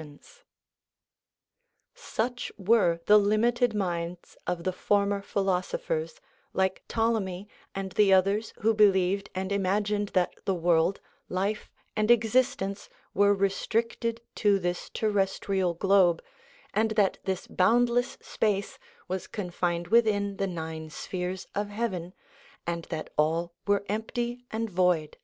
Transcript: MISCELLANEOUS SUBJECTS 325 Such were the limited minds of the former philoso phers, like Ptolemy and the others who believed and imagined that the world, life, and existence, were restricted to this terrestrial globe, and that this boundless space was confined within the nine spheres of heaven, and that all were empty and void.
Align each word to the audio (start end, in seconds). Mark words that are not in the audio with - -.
MISCELLANEOUS 0.00 0.44
SUBJECTS 1.94 2.52
325 2.56 2.56
Such 2.56 2.68
were 2.70 3.00
the 3.04 3.18
limited 3.18 3.74
minds 3.74 4.38
of 4.46 4.64
the 4.64 4.72
former 4.72 5.20
philoso 5.20 5.76
phers, 5.78 6.20
like 6.54 6.82
Ptolemy 6.88 7.46
and 7.74 7.92
the 7.92 8.10
others 8.10 8.54
who 8.60 8.72
believed 8.72 9.28
and 9.34 9.52
imagined 9.52 10.08
that 10.14 10.32
the 10.46 10.54
world, 10.54 11.00
life, 11.28 11.68
and 11.94 12.10
existence, 12.10 12.88
were 13.12 13.34
restricted 13.34 14.22
to 14.36 14.58
this 14.58 14.88
terrestrial 14.88 15.74
globe, 15.74 16.22
and 16.72 16.92
that 16.92 17.18
this 17.24 17.46
boundless 17.46 18.16
space 18.22 18.78
was 19.06 19.26
confined 19.26 19.88
within 19.88 20.38
the 20.38 20.46
nine 20.46 20.88
spheres 20.88 21.46
of 21.54 21.68
heaven, 21.68 22.14
and 22.66 22.86
that 22.86 23.10
all 23.18 23.52
were 23.66 23.84
empty 23.86 24.46
and 24.50 24.70
void. 24.70 25.18